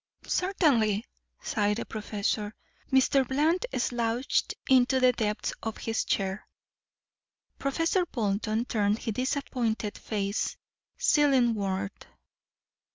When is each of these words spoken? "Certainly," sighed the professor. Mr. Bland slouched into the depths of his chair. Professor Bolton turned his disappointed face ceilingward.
"Certainly," 0.25 1.05
sighed 1.43 1.77
the 1.77 1.85
professor. 1.85 2.55
Mr. 2.91 3.27
Bland 3.27 3.67
slouched 3.77 4.55
into 4.67 4.99
the 4.99 5.13
depths 5.13 5.53
of 5.61 5.77
his 5.77 6.03
chair. 6.05 6.47
Professor 7.59 8.07
Bolton 8.07 8.65
turned 8.65 8.97
his 8.97 9.13
disappointed 9.13 9.99
face 9.99 10.57
ceilingward. 10.97 11.91